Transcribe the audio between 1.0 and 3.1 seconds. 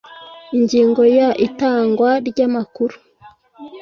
ya Itangwa ry amakuru